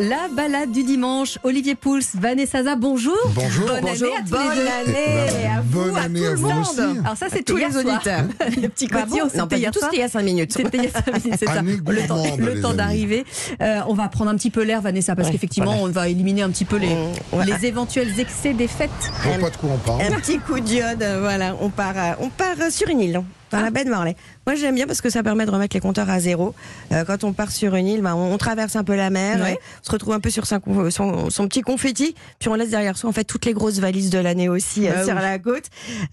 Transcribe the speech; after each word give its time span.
La 0.00 0.26
balade 0.28 0.72
du 0.72 0.82
dimanche, 0.82 1.38
Olivier 1.44 1.76
Pouls, 1.76 2.00
Vanessa 2.14 2.58
Zaza, 2.64 2.74
bonjour. 2.74 3.14
Bonjour. 3.32 3.66
Bonne 3.68 3.80
Bonjour. 3.82 4.08
année 4.08 4.16
à 4.16 4.22
tous 4.22 4.30
Bonne 4.30 4.40
les 4.50 4.92
deux. 4.92 4.92
année 4.92 5.46
à 5.46 5.60
vous, 5.64 5.80
Bonne 5.84 5.96
à 5.96 6.00
année 6.02 6.20
tout 6.20 6.26
à 6.26 6.30
le 6.30 6.36
monde. 6.38 6.52
aussi. 6.62 6.80
Alors 7.04 7.16
ça, 7.16 7.26
c'est 7.32 7.42
tous 7.44 7.56
les 7.56 7.76
auditeurs. 7.76 8.24
Le 8.60 8.68
petit 8.68 8.88
côté, 8.88 9.04
bon 9.08 9.16
non, 9.36 9.46
pas 9.46 9.56
du 9.56 9.64
tout, 9.66 9.78
c'était 9.80 9.96
il 9.96 9.98
y 10.00 10.02
a 10.02 10.08
5 10.08 10.22
minutes. 10.22 10.52
C'était 10.52 10.78
il 10.78 10.84
y 10.84 10.86
a 10.88 10.90
cinq 10.90 11.06
minutes, 11.24 11.36
c'est 11.38 11.46
ça. 11.46 11.52
Année 11.52 11.78
Le 11.86 12.06
temps, 12.60 12.70
le 12.70 12.76
d'arriver. 12.76 13.24
Euh, 13.62 13.80
on 13.86 13.94
va 13.94 14.08
prendre 14.08 14.30
un 14.32 14.36
petit 14.36 14.50
peu 14.50 14.64
l'air, 14.64 14.80
Vanessa, 14.82 15.14
parce 15.14 15.28
Ouais, 15.28 15.32
qu'effectivement, 15.34 15.70
voilà. 15.76 15.84
on 15.86 15.90
va 15.90 16.08
éliminer 16.08 16.42
un 16.42 16.50
petit 16.50 16.64
peu 16.64 16.76
les, 16.76 16.88
ouais. 17.32 17.44
les 17.46 17.66
éventuels 17.66 18.18
excès 18.18 18.52
des 18.52 18.66
fêtes. 18.66 18.90
Je 19.22 19.28
vois 19.28 19.38
pas 19.38 19.50
de 19.50 19.56
quoi 19.56 19.70
on 19.74 19.78
parle. 19.78 20.02
Un 20.12 20.18
petit 20.18 20.38
coup 20.40 20.58
d'iode, 20.58 21.04
voilà, 21.20 21.54
on 21.60 21.70
part, 21.70 21.94
euh, 21.96 22.12
on 22.20 22.30
part 22.30 22.56
euh, 22.60 22.70
sur 22.70 22.88
une 22.88 23.00
île, 23.00 23.22
dans 23.54 23.60
Ah. 23.60 23.64
la 23.64 23.70
baie 23.70 23.84
de 23.84 23.90
Morlaix. 23.90 24.16
Moi 24.46 24.56
j'aime 24.56 24.74
bien 24.74 24.86
parce 24.86 25.00
que 25.00 25.10
ça 25.10 25.22
permet 25.22 25.46
de 25.46 25.50
remettre 25.50 25.74
les 25.76 25.80
compteurs 25.80 26.10
à 26.10 26.20
zéro. 26.20 26.54
Euh, 26.92 27.04
quand 27.04 27.24
on 27.24 27.32
part 27.32 27.50
sur 27.50 27.74
une 27.74 27.86
île, 27.86 28.02
ben, 28.02 28.14
on, 28.14 28.32
on 28.32 28.38
traverse 28.38 28.76
un 28.76 28.84
peu 28.84 28.94
la 28.94 29.10
mer, 29.10 29.40
Ouais. 29.40 29.58
on 29.82 29.86
se 29.86 29.90
retrouve 29.92 30.12
un 30.14 30.20
peu 30.20 30.30
sur 30.30 30.46
son, 30.46 30.60
son, 30.90 31.30
son 31.30 31.48
petit 31.48 31.62
confetti, 31.62 32.14
puis 32.38 32.48
on 32.48 32.54
laisse 32.54 32.70
derrière 32.70 32.96
soi 32.98 33.10
en 33.10 33.12
fait 33.12 33.24
toutes 33.24 33.46
les 33.46 33.52
grosses 33.54 33.78
valises 33.78 34.10
de 34.10 34.18
l'année 34.18 34.48
aussi 34.48 34.88
euh, 34.88 34.92
Bah 34.94 35.04
sur 35.04 35.14
oui. 35.14 35.22
la 35.22 35.38
côte. 35.38 35.64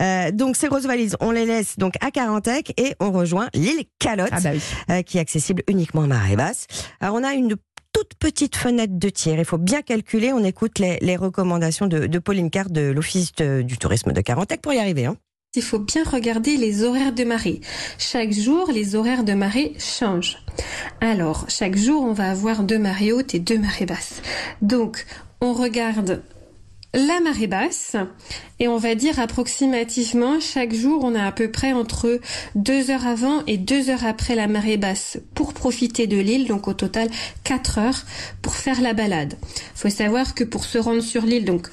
Euh, 0.02 0.32
donc 0.32 0.55
ces 0.55 0.68
grosses 0.68 0.85
valises, 0.85 1.16
on 1.20 1.32
les 1.32 1.46
laisse 1.46 1.77
donc 1.77 1.94
à 2.02 2.12
Carantec 2.12 2.73
et 2.80 2.96
on 2.99 3.12
rejoint 3.12 3.49
l'île 3.54 3.84
Calotte. 3.99 4.30
Ah 4.32 4.40
bah 4.41 4.49
oui. 4.54 5.04
qui 5.04 5.18
est 5.18 5.21
accessible 5.21 5.63
uniquement 5.68 6.04
à 6.04 6.08
marée 6.08 6.35
basse. 6.35 6.68
Alors 6.99 7.16
on 7.16 7.23
a 7.23 7.34
une 7.34 7.55
toute 7.94 8.13
petite 8.20 8.55
fenêtre 8.55 8.94
de 8.98 9.10
tir. 9.10 9.38
Il 9.38 9.44
faut 9.46 9.58
bien 9.58 9.82
calculer. 9.82 10.32
On 10.32 10.44
écoute 10.46 10.80
les, 10.80 10.98
les 11.02 11.18
recommandations 11.18 11.88
de, 11.88 12.08
de 12.08 12.20
Pauline 12.20 12.49
Cart 12.49 12.70
de 12.70 12.90
l'Office 12.90 13.34
du 13.35 13.77
tourisme 13.77 14.13
de 14.13 14.21
Carantec 14.21 14.62
pour 14.62 14.71
y 14.71 14.80
arriver. 14.80 15.05
hein. 15.08 15.18
Il 15.54 15.64
faut 15.64 15.80
bien 15.80 16.05
regarder 16.05 16.55
les 16.55 16.82
horaires 16.84 17.12
de 17.12 17.26
marée. 17.26 17.60
Chaque 17.98 18.32
jour, 18.32 18.72
les 18.72 18.96
horaires 18.96 19.26
de 19.26 19.34
marée 19.34 19.74
changent. 19.80 20.38
Alors, 21.02 21.44
chaque 21.50 21.76
jour, 21.76 22.04
on 22.04 22.14
va 22.14 22.32
avoir 22.32 22.64
deux 22.64 22.80
marées 22.80 23.12
hautes 23.12 23.36
et 23.36 23.40
deux 23.40 23.58
marées 23.58 23.86
basses. 23.86 24.22
Donc, 24.62 25.05
on 25.41 25.52
regarde 25.52 26.24
la 26.94 27.20
marée 27.20 27.48
basse 27.48 27.98
et 28.60 28.70
on 28.70 28.77
va 28.77 28.96
dire 28.96 29.20
approximativement 29.20 30.40
chaque 30.40 30.74
jour 30.74 31.04
on 31.04 31.16
a 31.16 31.26
à 31.26 31.32
peu 31.32 31.49
près 31.49 31.71
entre 31.71 32.20
deux 32.55 32.90
heures 32.90 33.08
avant 33.08 33.46
et 33.46 33.58
deux 33.58 33.90
heures 33.90 34.05
après 34.05 34.36
la 34.36 34.48
marée 34.48 34.76
basse 34.76 35.18
pour 35.34 35.54
profiter 35.54 36.05
de 36.05 36.18
l'île 36.18 36.48
donc 36.48 36.68
au 36.68 36.74
total 36.74 37.10
quatre 37.46 37.77
heures 37.77 38.04
pour 38.41 38.55
faire 38.55 38.82
la 38.82 38.93
balade. 38.93 39.38
Faut 39.74 39.90
savoir 39.90 40.36
que 40.36 40.43
pour 40.43 40.65
se 40.65 40.77
rendre 40.77 41.02
sur 41.02 41.24
l'île 41.24 41.46
donc 41.46 41.70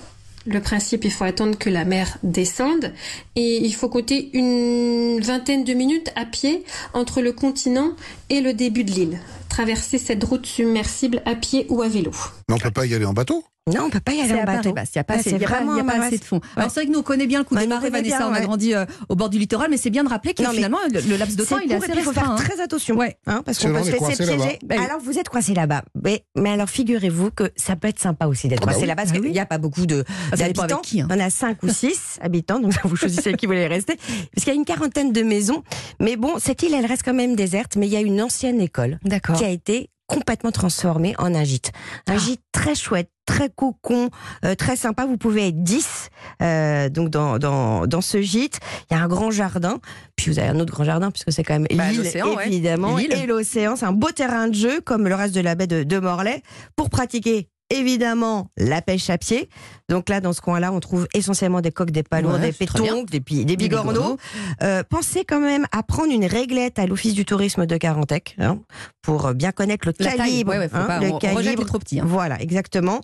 le 0.49 0.61
principe, 0.61 1.05
il 1.05 1.13
faut 1.13 1.25
attendre 1.25 1.59
que 1.59 1.71
la 1.71 1.85
mer 1.85 2.19
descende 2.23 2.93
et 3.37 3.59
il 3.65 3.75
faut 3.75 3.89
compter 3.89 4.31
une 4.33 5.21
vingtaine 5.21 5.65
de 5.65 5.75
minutes 5.75 6.11
à 6.17 6.25
pied 6.25 6.65
entre 6.95 7.21
le 7.21 7.33
continent 7.33 7.93
et 8.31 8.41
le 8.41 8.55
début 8.55 8.85
de 8.85 8.91
l'île. 8.91 9.19
Traverser 9.49 9.99
cette 9.99 10.25
route 10.25 10.47
submersible 10.47 11.23
à 11.25 11.35
pied 11.35 11.67
ou 11.69 11.83
à 11.83 11.89
vélo. 11.89 12.13
Mais 12.49 12.55
on 12.55 12.59
peut 12.59 12.71
pas 12.71 12.87
y 12.87 12.95
aller 12.95 13.05
en 13.05 13.13
bateau? 13.13 13.45
Non, 13.75 13.85
on 13.87 13.91
peut 13.91 14.01
pas 14.01 14.13
y 14.13 14.21
aller 14.21 14.33
en 14.35 14.45
bateau. 14.45 14.53
marée 14.53 14.73
basse. 14.73 14.91
Il 14.95 14.99
n'y 14.99 15.01
a 15.01 15.05
pas, 15.05 15.15
Ah, 15.15 15.21
assez, 15.21 15.31
y 15.31 15.35
a 15.35 15.39
pas- 15.39 15.45
y 15.45 15.49
pas 15.85 15.93
assez 16.05 16.17
de 16.17 16.21
basse. 16.21 16.29
fond. 16.29 16.41
Alors 16.57 16.71
c'est 16.71 16.81
vrai 16.81 16.87
que 16.87 16.93
nous 16.93 16.99
on 17.01 17.03
connaît 17.03 17.27
bien 17.27 17.39
le 17.41 17.45
coup 17.45 17.55
Ouais, 17.55 17.63
des 17.63 17.67
marées, 17.67 17.91
Vanessa. 17.91 18.19
bien, 18.19 18.29
On 18.29 18.33
a 18.33 18.41
grandi 18.41 18.75
euh, 18.75 18.85
au 19.09 19.17
bord 19.17 19.29
du 19.31 19.39
littoral, 19.39 19.69
mais 19.71 19.77
c'est 19.77 19.91
bien 19.91 20.05
de 20.05 20.09
rappeler 20.09 20.35
que 20.35 20.45
finalement 20.45 20.79
le, 20.93 21.01
le 21.01 21.17
laps 21.17 21.37
de 21.37 21.45
temps 21.45 21.59
il 21.59 21.71
est 21.73 21.75
assez 21.77 21.93
faut 22.03 22.13
faire 22.13 22.31
hein. 22.31 22.37
très 22.37 22.61
attention. 22.61 22.97
Ouais. 22.97 23.17
hein, 23.27 23.43
parce 23.45 23.59
qu'on 23.59 23.73
peut 23.73 23.83
se 23.83 23.91
laisser 23.93 24.17
piéger. 24.25 24.59
Bah 24.65 24.77
oui. 24.79 24.85
Alors 24.85 25.01
vous 25.01 25.19
êtes 25.19 25.29
coincé 25.29 25.55
là-bas. 25.55 25.83
Mais, 26.03 26.25
mais 26.37 26.51
alors 26.51 26.69
figurez-vous 26.69 27.31
que 27.31 27.51
ça 27.57 27.77
peut 27.77 27.89
être 27.89 27.99
sympa 28.01 28.27
aussi 28.27 28.49
d'être 28.49 28.61
Ah 28.63 28.67
bah 28.67 28.73
coincé 28.73 28.83
oui. 28.83 28.89
là-bas 28.89 29.03
parce 29.03 29.15
Ah 29.17 29.21
qu'il 29.21 29.33
n'y 29.33 29.39
a 29.41 29.47
pas 29.47 29.59
beaucoup 29.59 29.87
de 29.87 30.05
Ah, 30.33 30.37
d'habitants. 30.37 30.81
hein. 30.99 31.07
On 31.11 31.19
a 31.21 31.31
5 31.31 31.63
ou 31.63 31.69
6 31.69 32.19
habitants, 32.23 32.61
donc 32.61 32.73
vous 32.85 32.97
choisissez 32.97 33.33
qui 33.35 33.47
vous 33.47 33.53
voulez 33.53 33.67
rester. 33.67 33.97
Parce 33.97 34.45
qu'il 34.45 34.49
y 34.49 34.51
a 34.51 34.55
une 34.55 34.65
quarantaine 34.65 35.13
de 35.13 35.23
maisons. 35.23 35.63
Mais 36.01 36.17
bon, 36.17 36.35
cette 36.39 36.63
île, 36.63 36.75
elle 36.75 36.87
reste 36.87 37.03
quand 37.05 37.15
même 37.15 37.35
déserte, 37.37 37.77
mais 37.77 37.87
il 37.87 37.93
y 37.93 37.97
a 37.97 38.01
une 38.01 38.21
ancienne 38.23 38.61
école 38.61 38.99
qui 39.37 39.45
a 39.45 39.49
été 39.51 39.91
complètement 40.07 40.51
transformée 40.53 41.15
en 41.19 41.35
un 41.35 41.45
gîte. 41.45 41.71
Un 42.07 42.15
Ah. 42.15 42.19
gîte 42.19 42.41
très 42.53 42.75
chouette, 42.75 43.11
très 43.29 43.51
cocon, 43.51 44.09
euh, 44.45 44.55
très 44.55 44.75
sympa. 44.75 45.05
Vous 45.05 45.19
pouvez 45.19 45.49
être 45.49 45.63
10 45.63 46.09
euh, 46.41 46.89
donc 46.89 47.11
dans, 47.11 47.39
dans, 47.39 47.87
dans 47.87 48.01
ce 48.01 48.23
gîte. 48.23 48.59
Il 48.91 48.95
y 48.95 48.97
a 48.97 49.03
un 49.03 49.07
grand 49.07 49.31
jardin. 49.31 49.79
Puis 50.17 50.31
vous 50.31 50.39
avez 50.39 50.49
un 50.49 50.59
autre 50.59 50.73
grand 50.73 50.85
jardin, 50.85 51.11
puisque 51.11 51.31
c'est 51.31 51.45
quand 51.45 51.55
même 51.55 51.67
Bah, 51.77 51.91
l'île, 51.91 52.01
ouais. 52.01 52.47
évidemment. 52.47 52.99
Et 52.99 53.27
l'océan, 53.27 53.77
c'est 53.77 53.85
un 53.85 53.93
beau 53.93 54.11
terrain 54.11 54.49
de 54.49 54.55
jeu, 54.55 54.81
comme 54.81 55.07
le 55.07 55.15
reste 55.15 55.35
de 55.35 55.41
la 55.41 55.55
baie 55.55 55.67
de, 55.67 55.83
de 55.85 55.99
Morlaix, 55.99 56.43
pour 56.75 56.89
pratiquer 56.89 57.49
évidemment 57.71 58.51
la 58.57 58.83
pêche 58.83 59.11
à 59.11 59.19
pied. 59.19 59.49
Donc 59.89 60.09
là, 60.11 60.21
dans 60.21 60.33
ce 60.35 60.41
coin-là, 60.43 60.71
on 60.73 60.81
trouve 60.81 61.07
essentiellement 61.15 61.61
des 61.63 61.71
coques, 61.73 61.91
des 61.91 62.03
palourdes, 62.03 62.41
Ouais, 62.41 62.49
des 62.49 62.53
pétonques, 62.53 63.09
des, 63.11 63.21
pi- 63.21 63.37
des 63.45 63.45
Des 63.45 63.57
bigorneaux. 63.57 64.19
Euh, 64.63 64.83
pensez 64.89 65.25
quand 65.25 65.41
même 65.41 65.67
à 65.73 65.83
prendre 65.83 66.13
une 66.13 66.27
réglette 66.27 66.79
à 66.79 66.87
l'Office 66.87 67.15
du 67.15 67.25
tourisme 67.25 67.65
de 67.65 67.77
Carantec 67.79 68.37
hein, 68.39 68.59
pour 69.01 69.33
bien 69.33 69.51
connaître 69.51 69.89
le 69.89 69.95
La 69.99 70.11
taille, 70.13 70.17
calibre. 70.19 70.51
ouais, 70.53 70.59
ouais, 70.59 70.69
faut 70.69 70.77
hein, 70.77 70.85
pas- 70.87 71.01
le 71.01 71.09
on- 71.13 71.19
calibre. 71.19 71.65
trop 71.65 71.79
petits, 71.79 72.01
hein. 72.01 72.05
Voilà, 72.07 72.41
exactement. 72.43 73.01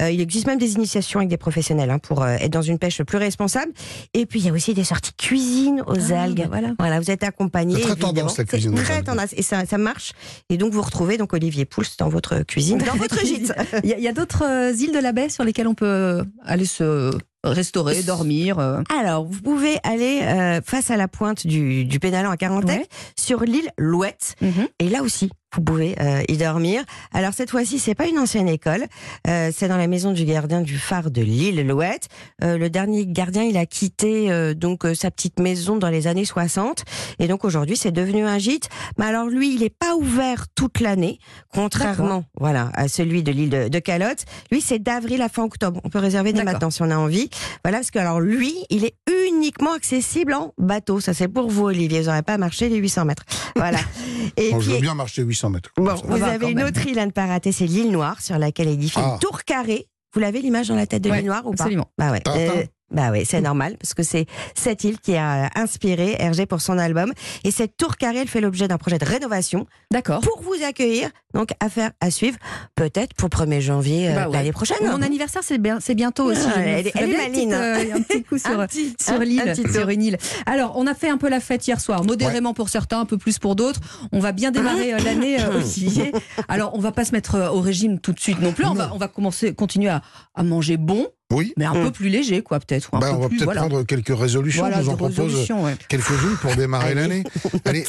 Euh, 0.00 0.10
il 0.10 0.20
existe 0.20 0.46
même 0.46 0.58
des 0.58 0.74
initiations 0.74 1.18
avec 1.18 1.28
des 1.28 1.36
professionnels 1.36 1.90
hein, 1.90 1.98
pour 1.98 2.22
euh, 2.22 2.36
être 2.38 2.52
dans 2.52 2.62
une 2.62 2.78
pêche 2.78 3.02
plus 3.02 3.18
responsable. 3.18 3.72
Et 4.14 4.24
puis 4.26 4.38
il 4.40 4.46
y 4.46 4.48
a 4.48 4.52
aussi 4.52 4.74
des 4.74 4.84
sorties 4.84 5.12
cuisine 5.14 5.82
aux 5.88 6.12
Ah, 6.12 6.22
algues. 6.22 6.38
bah 6.42 6.46
voilà. 6.48 6.68
Voilà, 6.78 7.00
vous 7.00 7.10
êtes 7.10 7.24
accompagné. 7.24 7.74
C'est 7.74 7.80
très 7.82 7.92
évidemment. 7.94 8.12
tendance, 8.14 8.38
la 8.38 8.44
cuisine 8.44 8.74
très 8.74 9.02
tendance 9.02 9.32
et 9.32 9.42
ça, 9.42 9.66
ça 9.66 9.78
marche. 9.78 10.12
Et 10.50 10.56
donc 10.56 10.72
vous 10.72 10.82
retrouvez 10.82 11.16
donc 11.16 11.32
Olivier 11.32 11.64
Pouls 11.64 11.82
dans 11.98 12.08
votre 12.08 12.40
cuisine, 12.44 12.78
dans 12.78 12.94
votre 12.96 13.18
gîte. 13.24 13.52
Il 13.82 13.90
y 13.90 13.94
a, 13.94 13.98
il 13.98 14.07
y 14.08 14.10
a 14.10 14.12
d'autres 14.14 14.44
euh, 14.44 14.72
îles 14.72 14.92
de 14.92 14.98
la 14.98 15.12
baie 15.12 15.28
sur 15.28 15.44
lesquelles 15.44 15.68
on 15.68 15.74
peut 15.74 15.86
euh, 15.86 16.24
aller 16.44 16.66
se 16.66 17.10
restaurer, 17.44 18.02
dormir. 18.02 18.58
euh. 18.58 18.80
Alors, 18.98 19.24
vous 19.24 19.40
pouvez 19.40 19.78
aller 19.84 20.20
euh, 20.22 20.60
face 20.64 20.90
à 20.90 20.96
la 20.96 21.08
pointe 21.08 21.46
du, 21.46 21.84
du 21.84 22.00
Pénalan 22.00 22.30
à 22.30 22.36
Carantec, 22.36 22.80
Ouais. 22.80 22.86
sur 23.18 23.42
l'île 23.44 23.70
Louette. 23.78 24.34
Mhm. 24.42 24.68
Et 24.80 24.88
là 24.88 25.02
aussi, 25.02 25.30
vous 25.54 25.62
pouvez 25.62 25.96
euh, 26.00 26.22
y 26.28 26.36
dormir. 26.36 26.82
Alors 27.12 27.32
cette 27.32 27.50
fois-ci, 27.50 27.78
c'est 27.78 27.94
pas 27.94 28.06
une 28.06 28.18
ancienne 28.18 28.48
école, 28.48 28.84
euh, 29.26 29.50
c'est 29.54 29.68
dans 29.68 29.76
la 29.76 29.86
maison 29.86 30.12
du 30.12 30.24
gardien 30.24 30.60
du 30.60 30.78
phare 30.78 31.10
de 31.10 31.22
l'île 31.22 31.66
Louette. 31.66 32.08
Euh, 32.44 32.58
le 32.58 32.70
dernier 32.70 33.06
gardien, 33.06 33.42
il 33.42 33.56
a 33.56 33.66
quitté 33.66 34.30
euh, 34.30 34.54
donc 34.54 34.84
euh, 34.84 34.94
sa 34.94 35.10
petite 35.10 35.40
maison 35.40 35.76
dans 35.76 35.88
les 35.88 36.06
années 36.06 36.24
60, 36.24 36.84
et 37.18 37.28
donc 37.28 37.44
aujourd'hui, 37.44 37.76
c'est 37.76 37.92
devenu 37.92 38.24
un 38.24 38.38
gîte. 38.38 38.68
Mais 38.98 39.06
alors 39.06 39.26
lui, 39.26 39.54
il 39.54 39.62
est 39.62 39.74
pas 39.74 39.96
ouvert 39.96 40.46
toute 40.54 40.80
l'année, 40.80 41.18
contrairement 41.52 42.24
voilà 42.38 42.70
à 42.74 42.88
celui 42.88 43.22
de 43.22 43.32
l'île 43.32 43.50
de, 43.50 43.68
de 43.68 43.78
Calotte. 43.78 44.24
Lui, 44.52 44.60
c'est 44.60 44.78
d'avril 44.78 45.22
à 45.22 45.28
fin 45.28 45.44
octobre. 45.44 45.80
On 45.84 45.88
peut 45.88 45.98
réserver 45.98 46.32
dès 46.32 46.44
maintenant 46.44 46.70
si 46.70 46.82
on 46.82 46.90
a 46.90 46.96
envie. 46.96 47.30
Voilà, 47.64 47.78
parce 47.78 47.90
que 47.90 47.98
alors 47.98 48.20
lui, 48.20 48.54
il 48.70 48.84
est 48.84 48.94
uniquement 49.28 49.72
accessible 49.72 50.34
en 50.34 50.52
bateau. 50.58 51.00
Ça, 51.00 51.14
c'est 51.14 51.28
pour 51.28 51.48
vous, 51.48 51.64
Olivier. 51.64 52.00
Vous 52.00 52.06
n'aurez 52.06 52.22
pas 52.22 52.38
marché 52.38 52.68
les 52.68 52.76
800 52.76 53.04
mètres. 53.04 53.24
Voilà. 53.56 53.78
Et 54.36 54.50
Bon, 54.52 54.60
Je 54.60 54.70
veux 54.72 54.78
bien 54.80 54.94
marcher 54.94 55.22
800 55.22 55.50
mètres. 55.50 55.70
Bon, 55.76 55.94
vous 56.04 56.16
va, 56.16 56.26
avez 56.32 56.48
une 56.50 56.56
même. 56.58 56.66
autre 56.68 56.86
île 56.86 56.98
à 56.98 57.06
ne 57.06 57.10
pas 57.10 57.26
rater, 57.26 57.52
c'est 57.52 57.66
l'île 57.66 57.90
Noire, 57.90 58.20
sur 58.20 58.38
laquelle 58.38 58.68
est 58.68 58.74
édifiée 58.74 59.02
Ah. 59.04 59.12
une 59.14 59.18
tour 59.18 59.44
carrée. 59.44 59.86
Vous 60.14 60.20
l'avez 60.20 60.40
l'image 60.40 60.68
dans 60.68 60.74
la 60.76 60.86
tête 60.86 61.02
de 61.02 61.10
Ouais, 61.10 61.18
l'île 61.18 61.26
Noire 61.26 61.46
ou 61.46 61.50
pas? 61.50 61.64
absolument. 61.64 61.90
Bah 61.98 62.10
ouais. 62.12 62.20
Tintin. 62.20 62.62
Bah 62.90 63.10
ouais, 63.10 63.24
c'est 63.26 63.40
normal 63.40 63.76
parce 63.78 63.92
que 63.94 64.02
c'est 64.02 64.26
cette 64.54 64.82
île 64.84 64.98
qui 64.98 65.14
a 65.16 65.44
euh, 65.44 65.48
inspiré 65.56 66.16
Hergé 66.18 66.46
pour 66.46 66.60
son 66.62 66.78
album 66.78 67.12
et 67.44 67.50
cette 67.50 67.76
tour 67.76 67.96
carrée, 67.96 68.18
elle 68.20 68.28
fait 68.28 68.40
l'objet 68.40 68.66
d'un 68.68 68.78
projet 68.78 68.98
de 68.98 69.04
rénovation 69.04 69.66
D'accord. 69.90 70.20
pour 70.20 70.40
vous 70.42 70.54
accueillir. 70.66 71.10
Donc 71.34 71.50
affaire 71.60 71.90
à 72.00 72.10
suivre, 72.10 72.38
peut-être 72.74 73.14
pour 73.14 73.28
1er 73.28 73.60
janvier 73.60 74.08
euh, 74.10 74.14
Bah 74.14 74.26
ouais. 74.28 74.32
l'année 74.38 74.52
prochaine. 74.52 74.78
Mon 74.82 75.02
anniversaire, 75.02 75.42
c'est 75.44 75.58
bien, 75.58 75.78
c'est 75.80 75.94
bientôt 75.94 76.24
aussi. 76.24 76.46
Ah, 76.46 76.60
elle 76.60 76.86
est- 76.86 76.92
elle 76.94 77.10
est 77.12 77.16
maline, 77.16 77.50
petite, 77.50 77.92
euh, 77.92 77.96
un 77.96 78.02
petit 78.02 78.22
coup 78.24 78.38
sur, 78.38 78.56
petit- 78.66 78.96
sur 78.98 79.18
l'île, 79.18 79.54
sur 79.70 79.88
une 79.90 80.02
île. 80.02 80.16
Alors, 80.46 80.72
on 80.76 80.86
a 80.86 80.94
fait 80.94 81.10
un 81.10 81.18
peu 81.18 81.28
la 81.28 81.40
fête 81.40 81.66
hier 81.68 81.80
soir, 81.82 82.02
modérément 82.04 82.54
pour 82.54 82.70
certains, 82.70 83.00
un 83.00 83.04
peu 83.04 83.18
plus 83.18 83.38
pour 83.38 83.54
d'autres. 83.56 83.80
On 84.12 84.20
va 84.20 84.32
bien 84.32 84.50
démarrer 84.50 84.94
euh, 84.94 84.98
l'année 85.04 85.38
euh, 85.42 85.60
aussi. 85.60 86.00
Alors, 86.48 86.70
on 86.74 86.78
va 86.80 86.92
pas 86.92 87.04
se 87.04 87.12
mettre 87.12 87.50
au 87.52 87.60
régime 87.60 87.98
tout 88.00 88.12
de 88.14 88.20
suite 88.20 88.40
non 88.40 88.52
plus. 88.52 88.64
On 88.64 88.72
va, 88.72 88.90
on 88.94 88.98
va 88.98 89.08
commencer, 89.08 89.54
continuer 89.54 89.90
à, 89.90 90.00
à 90.34 90.42
manger 90.42 90.78
bon, 90.78 91.06
Oui. 91.32 91.52
mais 91.56 91.66
un 91.66 91.74
peu 91.74 91.90
plus 91.90 92.08
léger, 92.08 92.42
quoi, 92.42 92.58
peut-être. 92.58 92.90
Bah, 92.92 93.00
peu 93.00 93.06
on 93.10 93.18
va 93.18 93.28
peut-être 93.28 93.44
voilà. 93.44 93.60
prendre 93.60 93.82
quelques 93.82 94.16
résolutions. 94.18 94.62
Voilà, 94.62 94.78
Je 94.78 94.86
vous 94.86 94.90
en 94.92 94.96
propose 94.96 95.50
ouais. 95.50 95.76
quelques-unes 95.88 96.36
pour 96.40 96.54
démarrer 96.56 96.94
l'année. 96.94 97.22
Allez. 97.64 97.84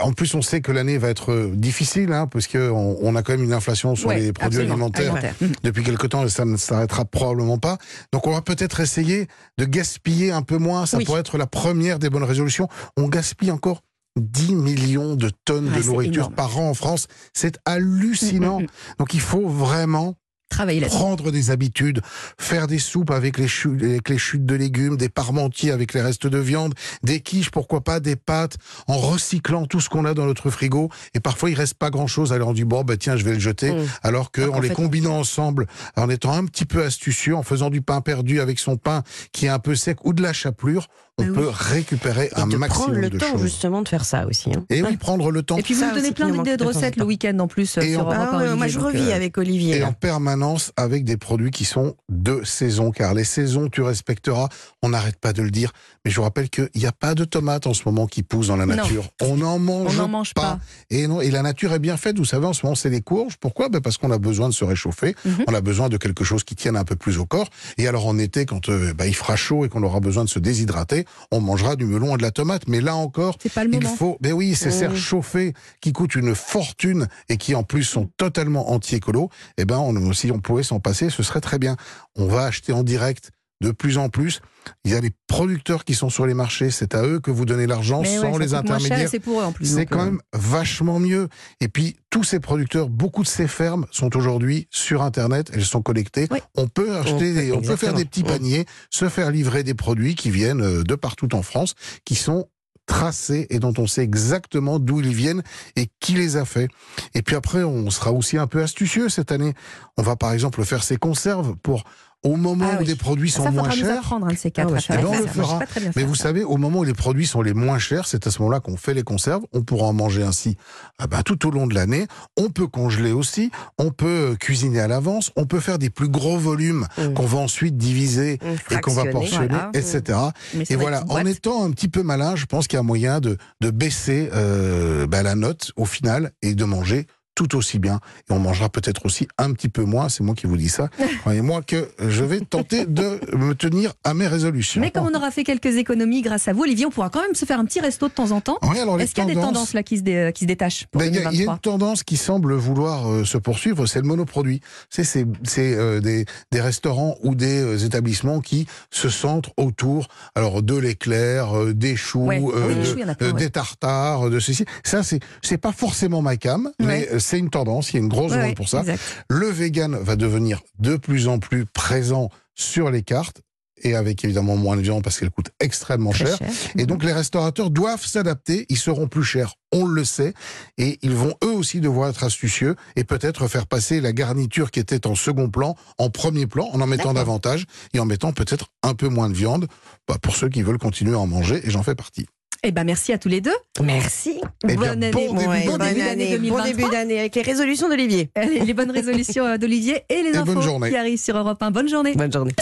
En 0.00 0.12
plus, 0.14 0.34
on 0.34 0.40
sait 0.40 0.62
que 0.62 0.72
l'année 0.72 0.96
va 0.96 1.10
être 1.10 1.32
euh, 1.32 1.50
difficile, 1.54 2.12
hein, 2.14 2.26
parce 2.26 2.46
qu'on 2.46 2.96
on 3.02 3.14
a 3.14 3.22
quand 3.22 3.32
même 3.34 3.44
une 3.44 3.52
inflation 3.52 3.94
sur 3.94 4.10
les 4.10 4.32
produits 4.32 4.60
alimentaires 4.60 5.12
alimentaire. 5.14 5.34
Mm. 5.42 5.52
depuis 5.64 5.84
quelque 5.84 6.06
temps 6.06 6.24
et 6.24 6.30
ça 6.30 6.46
ne 6.46 6.56
s'arrêtera 6.56 7.04
probablement 7.04 7.58
pas. 7.58 7.76
Donc, 8.10 8.26
on 8.26 8.32
va 8.32 8.40
peut-être 8.40 8.80
essayer 8.80 9.28
de 9.58 9.64
gaspiller 9.66 10.32
un 10.32 10.40
peu 10.40 10.56
moins. 10.56 10.86
Ça 10.86 10.96
Oui. 10.96 11.04
pourrait 11.04 11.20
être 11.20 11.36
la 11.36 11.46
première 11.46 11.98
des 11.98 12.08
bonnes 12.08 12.24
résolutions. 12.24 12.68
On 12.96 13.08
gaspille 13.08 13.50
encore 13.50 13.82
10 14.18 14.54
millions 14.54 15.14
de 15.14 15.30
tonnes 15.44 15.70
Ah, 15.74 15.78
de 15.78 15.84
nourriture 15.84 16.22
énorme. 16.22 16.34
par 16.34 16.58
an 16.58 16.70
en 16.70 16.74
France. 16.74 17.06
C'est 17.34 17.58
hallucinant. 17.66 18.60
Mm, 18.60 18.66
Donc, 18.98 19.12
il 19.12 19.20
faut 19.20 19.46
vraiment 19.46 20.14
Travailler 20.52 20.82
prendre 20.82 21.30
des 21.30 21.50
habitudes, 21.50 22.02
faire 22.38 22.66
des 22.66 22.78
soupes 22.78 23.10
avec 23.10 23.38
les, 23.38 23.48
chutes, 23.48 23.82
avec 23.82 24.08
les 24.08 24.18
chutes 24.18 24.44
de 24.44 24.54
légumes, 24.54 24.96
des 24.96 25.08
parmentiers 25.08 25.70
avec 25.70 25.94
les 25.94 26.02
restes 26.02 26.26
de 26.26 26.38
viande, 26.38 26.74
des 27.02 27.20
quiches, 27.20 27.50
pourquoi 27.50 27.80
pas, 27.80 28.00
des 28.00 28.16
pâtes, 28.16 28.58
en 28.86 28.98
recyclant 28.98 29.64
tout 29.66 29.80
ce 29.80 29.88
qu'on 29.88 30.04
a 30.04 30.12
dans 30.12 30.26
notre 30.26 30.50
frigo. 30.50 30.90
Et 31.14 31.20
parfois, 31.20 31.50
il 31.50 31.54
reste 31.54 31.74
pas 31.74 31.90
grand-chose. 31.90 32.32
Alors 32.32 32.48
on 32.48 32.52
dit, 32.52 32.64
bon, 32.64 32.84
bah, 32.84 32.96
tiens, 32.98 33.16
je 33.16 33.24
vais 33.24 33.32
le 33.32 33.40
jeter. 33.40 33.72
Mmh. 33.72 33.86
Alors 34.02 34.30
que 34.30 34.42
Alors 34.42 34.54
en 34.54 34.56
qu'en 34.56 34.62
les 34.62 34.68
fait, 34.68 34.74
combinant 34.74 35.18
ensemble, 35.18 35.66
en 35.96 36.10
étant 36.10 36.32
un 36.32 36.44
petit 36.44 36.66
peu 36.66 36.84
astucieux, 36.84 37.34
en 37.34 37.42
faisant 37.42 37.70
du 37.70 37.80
pain 37.80 38.00
perdu 38.02 38.40
avec 38.40 38.58
son 38.58 38.76
pain 38.76 39.02
qui 39.32 39.46
est 39.46 39.50
un 39.50 39.58
peu 39.58 39.74
sec 39.74 40.04
ou 40.04 40.12
de 40.12 40.22
la 40.22 40.32
chapelure, 40.32 40.88
on 41.18 41.24
oui. 41.24 41.30
peut 41.32 41.48
récupérer 41.50 42.30
Et 42.34 42.40
un 42.40 42.46
de 42.46 42.56
maximum 42.56 42.86
prendre 42.86 43.00
le 43.00 43.10
de 43.10 43.18
temps 43.18 43.32
choses. 43.32 43.42
justement 43.42 43.82
de 43.82 43.88
faire 43.88 44.04
ça 44.04 44.26
aussi. 44.26 44.50
hein. 44.50 44.64
Et 44.70 44.82
oui, 44.82 44.96
prendre 44.96 45.30
le 45.30 45.42
temps. 45.42 45.58
Et 45.58 45.62
puis 45.62 45.74
vous 45.74 45.84
nous 45.84 45.94
donnez 45.94 46.12
plein 46.12 46.28
me 46.28 46.38
d'idées 46.38 46.56
de 46.56 46.64
en 46.64 46.68
recettes 46.68 46.96
le 46.96 47.04
week-end 47.04 47.38
en 47.38 47.48
plus 47.48 47.76
euh, 47.76 47.82
Et 47.82 47.92
sur 47.92 48.00
Europe 48.00 48.14
Ah 48.16 48.36
1, 48.38 48.38
ouais, 48.40 48.54
moi 48.56 48.66
je 48.66 48.78
revis 48.78 49.10
euh, 49.10 49.14
avec 49.16 49.36
Olivier. 49.36 49.76
Et 49.76 49.78
là. 49.80 49.88
en 49.88 49.92
permanence 49.92 50.72
avec 50.76 51.04
des 51.04 51.18
produits 51.18 51.50
qui 51.50 51.64
sont 51.66 51.94
de 52.08 52.42
saison, 52.44 52.90
car 52.92 53.12
les 53.14 53.24
saisons, 53.24 53.68
tu 53.68 53.82
respecteras. 53.82 54.48
On 54.82 54.88
n'arrête 54.88 55.18
pas 55.18 55.32
de 55.34 55.42
le 55.42 55.50
dire, 55.50 55.72
mais 56.04 56.10
je 56.10 56.16
vous 56.16 56.22
rappelle 56.22 56.48
qu'il 56.48 56.70
n'y 56.74 56.86
a 56.86 56.92
pas 56.92 57.14
de 57.14 57.24
tomates 57.24 57.66
en 57.66 57.74
ce 57.74 57.82
moment 57.84 58.06
qui 58.06 58.22
poussent 58.22 58.46
dans 58.48 58.56
la 58.56 58.66
Non. 58.66 58.76
nature. 58.76 59.08
On 59.20 59.36
n'en 59.36 59.58
mange, 59.58 59.90
On 59.98 60.02
n'en 60.02 60.08
mange 60.08 60.32
pas. 60.34 60.58
Et, 60.90 61.06
non, 61.06 61.20
et 61.20 61.30
la 61.30 61.42
nature 61.42 61.74
est 61.74 61.78
bien 61.78 61.98
faite. 61.98 62.16
Vous 62.18 62.24
savez, 62.24 62.46
en 62.46 62.52
ce 62.54 62.64
moment, 62.64 62.74
c'est 62.74 62.90
les 62.90 63.02
courges. 63.02 63.36
Pourquoi? 63.36 63.68
Ben 63.68 63.80
Parce 63.80 63.98
qu'on 63.98 64.10
a 64.12 64.18
besoin 64.18 64.48
de 64.48 64.54
se 64.54 64.64
réchauffer. 64.64 65.14
Mhm. 65.26 65.44
On 65.46 65.54
a 65.54 65.60
besoin 65.60 65.90
de 65.90 65.98
quelque 65.98 66.24
chose 66.24 66.42
qui 66.42 66.54
tienne 66.56 66.76
un 66.76 66.84
peu 66.84 66.96
plus 66.96 67.18
au 67.18 67.26
corps. 67.26 67.48
Et 67.76 67.86
alors 67.86 68.06
en 68.06 68.18
été, 68.18 68.46
quand 68.46 68.70
euh, 68.70 68.94
ben, 68.94 69.04
il 69.04 69.14
fera 69.14 69.36
chaud 69.36 69.64
et 69.66 69.68
qu'on 69.68 69.82
aura 69.82 70.00
besoin 70.00 70.24
de 70.24 70.28
se 70.30 70.38
déshydrater, 70.38 71.01
on 71.30 71.40
mangera 71.40 71.76
du 71.76 71.84
melon 71.84 72.14
et 72.14 72.18
de 72.18 72.22
la 72.22 72.30
tomate. 72.30 72.68
Mais 72.68 72.80
là 72.80 72.94
encore, 72.96 73.36
C'est 73.42 73.52
pas 73.52 73.64
le 73.64 73.74
il 73.74 73.86
faut, 73.86 74.18
ben 74.20 74.32
oui, 74.32 74.54
ces 74.54 74.68
Mmh. 74.68 74.72
serres 74.72 74.96
chauffées 74.96 75.54
qui 75.80 75.92
coûtent 75.92 76.14
une 76.14 76.34
fortune 76.34 77.08
et 77.28 77.36
qui 77.36 77.54
en 77.54 77.62
plus 77.62 77.84
sont 77.84 78.10
totalement 78.16 78.70
anti-écolo. 78.72 79.28
Eh 79.58 79.64
ben, 79.64 79.78
on, 79.78 80.12
si 80.12 80.30
on 80.30 80.38
pouvait 80.40 80.62
s'en 80.62 80.80
passer, 80.80 81.10
ce 81.10 81.22
serait 81.22 81.40
très 81.40 81.58
bien. 81.58 81.76
On 82.16 82.26
va 82.26 82.44
acheter 82.44 82.72
en 82.72 82.82
direct 82.82 83.30
de 83.62 83.70
plus 83.70 83.96
en 83.98 84.08
plus. 84.08 84.40
Il 84.84 84.92
y 84.92 84.94
a 84.94 85.00
les 85.00 85.10
producteurs 85.26 85.84
qui 85.84 85.94
sont 85.94 86.10
sur 86.10 86.26
les 86.26 86.34
marchés. 86.34 86.70
C'est 86.70 86.94
à 86.94 87.02
eux 87.04 87.18
que 87.20 87.30
vous 87.30 87.44
donnez 87.44 87.66
l'argent 87.66 88.04
sans 88.04 88.32
ouais, 88.34 88.38
les 88.38 88.54
intermédiaires. 88.54 89.08
C'est 89.08 89.18
pour 89.18 89.40
eux 89.40 89.44
en 89.44 89.52
plus. 89.52 89.66
C'est 89.66 89.76
donc, 89.86 89.88
quand 89.90 90.00
euh, 90.02 90.04
même 90.06 90.20
vachement 90.32 90.98
mieux. 91.00 91.28
Et 91.60 91.68
puis, 91.68 91.96
tous 92.10 92.22
ces 92.24 92.38
producteurs, 92.40 92.88
beaucoup 92.88 93.22
de 93.22 93.28
ces 93.28 93.48
fermes 93.48 93.86
sont 93.90 94.16
aujourd'hui 94.16 94.68
sur 94.70 95.02
Internet. 95.02 95.50
Elles 95.54 95.64
sont 95.64 95.82
connectées. 95.82 96.28
Oui. 96.30 96.38
On 96.54 96.68
peut 96.68 96.94
acheter, 96.96 97.12
On 97.14 97.18
peut- 97.18 97.32
des- 97.34 97.52
on 97.52 97.60
peut 97.62 97.76
faire 97.76 97.94
des 97.94 98.04
petits 98.04 98.22
paniers, 98.24 98.66
se 98.90 99.08
faire 99.08 99.30
livrer 99.30 99.62
des 99.64 99.74
produits 99.74 100.14
qui 100.14 100.30
viennent 100.30 100.62
euh, 100.62 100.82
de 100.84 100.94
partout 100.94 101.34
en 101.34 101.42
France, 101.42 101.74
qui 102.04 102.14
sont 102.14 102.48
tracés 102.86 103.46
et 103.50 103.58
dont 103.60 103.72
on 103.78 103.86
sait 103.86 104.02
exactement 104.02 104.78
d'où 104.80 105.00
ils 105.00 105.14
viennent 105.14 105.42
et 105.76 105.88
qui 106.00 106.14
les 106.14 106.36
a 106.36 106.44
fait. 106.44 106.68
Et 107.14 107.22
puis 107.22 107.36
après, 107.36 107.62
on 107.62 107.90
sera 107.90 108.12
aussi 108.12 108.38
un 108.38 108.46
peu 108.48 108.60
astucieux 108.62 109.08
cette 109.08 109.30
année. 109.32 109.54
On 109.96 110.02
va 110.02 110.16
par 110.16 110.32
exemple 110.32 110.64
faire 110.64 110.82
ses 110.82 110.96
conserves 110.96 111.54
pour 111.62 111.84
au 112.24 112.36
moment 112.36 112.66
Ah 112.70 112.76
où 112.76 112.80
oui. 112.80 112.86
des 112.86 112.94
produits 112.94 113.30
sont 113.30 113.42
Ça 113.44 113.50
moins 113.50 113.68
chers. 113.70 114.12
un 114.12 114.32
de 114.32 114.36
ces 114.36 114.50
quatre 114.50 114.68
Ah 114.68 114.72
ouais, 114.72 114.80
la 114.88 114.96
ben, 114.96 115.06
on 115.08 115.20
le 115.20 115.26
fera. 115.26 115.58
pas 115.58 115.66
très 115.66 115.80
bien 115.80 115.90
Mais 115.96 116.04
vous 116.04 116.14
ça. 116.14 116.24
savez, 116.24 116.44
au 116.44 116.56
moment 116.56 116.80
où 116.80 116.84
les 116.84 116.92
produits 116.94 117.26
sont 117.26 117.42
les 117.42 117.52
moins 117.54 117.78
chers, 117.78 118.06
c'est 118.06 118.26
à 118.26 118.30
ce 118.30 118.38
moment-là 118.40 118.60
qu'on 118.60 118.76
fait 118.76 118.94
les 118.94 119.02
conserves. 119.02 119.42
On 119.52 119.62
pourra 119.62 119.86
en 119.86 119.92
manger 119.92 120.22
ainsi 120.22 120.56
ah 120.98 121.06
ben, 121.08 121.22
tout 121.22 121.46
au 121.48 121.50
long 121.50 121.66
de 121.66 121.74
l'année. 121.74 122.06
On 122.36 122.48
peut 122.50 122.66
congeler 122.68 123.12
aussi. 123.12 123.50
On 123.78 123.90
peut 123.90 124.06
euh, 124.32 124.34
cuisiner 124.36 124.80
à 124.80 124.88
l'avance. 124.88 125.32
On 125.36 125.46
peut 125.46 125.60
faire 125.60 125.78
des 125.78 125.90
plus 125.90 126.08
gros 126.08 126.38
volumes 126.38 126.86
Mm. 126.98 127.14
qu'on 127.14 127.26
va 127.26 127.38
ensuite 127.38 127.76
diviser 127.76 128.38
Mmh, 128.42 128.74
et 128.74 128.80
qu'on 128.80 128.92
va 128.92 129.04
portionner, 129.06 129.46
Voilà. 129.48 129.70
etc. 129.74 130.18
Mais 130.54 130.64
Et 130.68 130.74
vrai, 130.74 130.82
voilà, 130.84 131.04
en 131.08 131.24
étant 131.26 131.64
un 131.64 131.70
petit 131.70 131.88
peu 131.88 132.02
malin, 132.02 132.36
je 132.36 132.46
pense 132.46 132.66
qu'il 132.68 132.76
y 132.76 132.80
a 132.80 132.82
moyen 132.82 133.20
de, 133.20 133.36
de 133.60 133.70
baisser 133.70 134.30
euh, 134.34 135.06
ben, 135.06 135.22
la 135.22 135.34
note 135.34 135.72
au 135.76 135.84
final 135.84 136.32
et 136.42 136.54
de 136.54 136.64
manger 136.64 137.06
tout 137.34 137.56
aussi 137.56 137.78
bien. 137.78 138.00
Et 138.28 138.32
on 138.32 138.38
mangera 138.38 138.68
peut-être 138.68 139.06
aussi 139.06 139.26
un 139.38 139.52
petit 139.52 139.68
peu 139.68 139.84
moins, 139.84 140.08
c'est 140.08 140.22
moi 140.22 140.34
qui 140.34 140.46
vous 140.46 140.56
dis 140.56 140.68
ça. 140.68 140.88
Croyez-moi 141.20 141.62
que 141.62 141.88
je 141.98 142.24
vais 142.24 142.40
tenter 142.40 142.84
de 142.86 143.20
me 143.36 143.54
tenir 143.54 143.92
à 144.04 144.14
mes 144.14 144.26
résolutions. 144.26 144.80
Mais 144.80 144.90
comme 144.90 145.06
on 145.06 145.14
aura 145.14 145.30
fait 145.30 145.44
quelques 145.44 145.76
économies 145.76 146.22
grâce 146.22 146.48
à 146.48 146.52
vous, 146.52 146.62
Olivier, 146.62 146.86
on 146.86 146.90
pourra 146.90 147.10
quand 147.10 147.22
même 147.22 147.34
se 147.34 147.44
faire 147.44 147.58
un 147.58 147.64
petit 147.64 147.80
resto 147.80 148.08
de 148.08 148.12
temps 148.12 148.30
en 148.32 148.40
temps. 148.40 148.58
Oui, 148.62 148.76
Est-ce 149.00 149.14
qu'il 149.14 149.24
y 149.24 149.30
a 149.30 149.34
des 149.34 149.40
tendances- 149.40 149.74
là 149.74 149.82
qui 149.82 149.98
se, 149.98 150.02
dé- 150.02 150.30
qui 150.34 150.44
se 150.44 150.48
détachent 150.48 150.86
Ben, 150.92 151.06
Il 151.06 151.14
y, 151.14 151.18
a- 151.18 151.20
il 151.32 151.38
y 151.40 151.42
a 151.42 151.46
2023 151.46 151.54
une 151.54 151.60
tendance 151.60 152.02
qui 152.02 152.16
semble 152.16 152.54
vouloir 152.54 153.10
euh, 153.10 153.24
se 153.24 153.38
poursuivre, 153.38 153.86
c'est 153.86 154.00
le 154.00 154.06
monoproduit. 154.06 154.60
C'est 154.90 155.26
euh, 155.58 156.00
des, 156.00 156.24
des 156.50 156.60
restaurants 156.60 157.16
ou 157.22 157.34
des 157.34 157.60
euh, 157.62 157.78
établissements 157.78 158.40
qui 158.40 158.66
se 158.90 159.08
centrent 159.08 159.52
autour 159.56 160.08
alors 160.34 160.62
de 160.62 160.76
l'éclair, 160.76 161.56
euh, 161.56 161.72
des 161.72 161.96
choux, 161.96 162.26
Ouais. 162.26 162.38
Oui, 162.38 162.52
les 162.68 162.74
de- 162.76 162.84
choux, 162.84 162.94
il 162.96 163.00
y 163.00 163.04
en 163.04 163.08
a 163.08 163.14
plein, 163.14 163.28
ouais. 163.32 163.38
des 163.38 163.50
tartares, 163.50 164.30
de 164.30 164.38
ceci. 164.38 164.64
Ça 164.84 165.02
c'est 165.02 165.58
pas 165.58 165.72
forcément 165.72 166.22
ma 166.22 166.36
cam, 166.36 166.70
mais 166.78 167.08
Ouais. 167.10 167.18
C'est 167.22 167.38
une 167.38 167.50
tendance. 167.50 167.90
Il 167.90 167.94
y 167.94 167.96
a 167.98 168.02
une 168.02 168.08
grosse 168.08 168.32
demande 168.32 168.48
ouais, 168.48 168.54
pour 168.54 168.68
ça. 168.68 168.80
exact. 168.80 169.00
Le 169.28 169.46
vegan 169.46 169.96
va 169.96 170.16
devenir 170.16 170.60
de 170.78 170.96
plus 170.96 171.28
en 171.28 171.38
plus 171.38 171.64
présent 171.64 172.28
sur 172.54 172.90
les 172.90 173.02
cartes 173.02 173.40
et 173.82 173.94
avec 173.94 174.24
évidemment 174.24 174.56
moins 174.56 174.76
de 174.76 174.82
viande 174.82 175.02
parce 175.02 175.18
qu'elle 175.18 175.30
coûte 175.30 175.50
extrêmement 175.60 176.12
cher. 176.12 176.38
cher. 176.38 176.48
Et 176.76 176.86
donc 176.86 177.04
les 177.04 177.12
restaurateurs 177.12 177.70
doivent 177.70 178.04
s'adapter, 178.04 178.66
ils 178.68 178.78
seront 178.78 179.08
plus 179.08 179.24
chers, 179.24 179.54
on 179.72 179.86
le 179.86 180.04
sait, 180.04 180.34
et 180.78 180.98
ils 181.02 181.14
vont 181.14 181.34
eux 181.44 181.52
aussi 181.52 181.80
devoir 181.80 182.08
être 182.08 182.24
astucieux 182.24 182.76
et 182.96 183.04
peut-être 183.04 183.48
faire 183.48 183.66
passer 183.66 184.00
la 184.00 184.12
garniture 184.12 184.70
qui 184.70 184.80
était 184.80 185.06
en 185.06 185.14
second 185.14 185.50
plan 185.50 185.76
en 185.98 186.10
premier 186.10 186.46
plan 186.46 186.68
en 186.72 186.80
en 186.80 186.86
mettant 186.86 187.14
davantage 187.14 187.66
et 187.92 188.00
en 188.00 188.04
mettant 188.04 188.32
peut-être 188.32 188.68
un 188.82 188.94
peu 188.94 189.08
moins 189.08 189.28
de 189.28 189.34
viande 189.34 189.66
bah, 190.08 190.16
pour 190.20 190.36
ceux 190.36 190.48
qui 190.48 190.62
veulent 190.62 190.78
continuer 190.78 191.14
à 191.14 191.18
en 191.18 191.26
manger, 191.26 191.60
et 191.64 191.70
j'en 191.70 191.82
fais 191.82 191.94
partie. 191.94 192.26
Eh 192.64 192.70
ben 192.70 192.84
merci 192.84 193.12
à 193.12 193.18
tous 193.18 193.28
les 193.28 193.40
deux. 193.40 193.54
Merci. 193.82 194.40
Eh 194.62 194.66
bien, 194.68 194.76
bonne 194.76 195.02
année, 195.02 195.10
bon 195.10 195.34
début 195.34 195.48
Ouais, 195.48 195.64
bon 195.66 195.76
bonne 195.78 195.88
début 195.88 195.98
d'année 196.00 196.34
année, 196.34 196.48
bon 196.48 196.56
2023. 196.58 196.62
début 196.64 196.90
d'année 196.90 197.18
avec 197.18 197.34
les 197.34 197.42
résolutions 197.42 197.88
d'Olivier. 197.88 198.30
Les 198.36 198.72
bonnes 198.72 198.90
résolutions 198.92 199.44
euh, 199.46 199.56
d'Olivier 199.58 200.04
et 200.08 200.22
les 200.22 200.28
Et 200.28 200.32
bonne 200.42 200.50
infos 200.50 200.62
journée. 200.62 200.90
qui 200.90 200.96
arrivent 200.96 201.18
sur 201.20 201.36
Europe 201.36 201.60
1. 201.60 201.70
Bonne 201.72 201.88
journée. 201.88 202.14
Bonne 202.14 202.32
journée. 202.32 202.52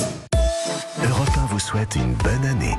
Europe 1.04 1.28
1 1.36 1.46
vous 1.52 1.58
souhaite 1.58 1.96
une 1.96 2.14
bonne 2.14 2.44
année. 2.46 2.74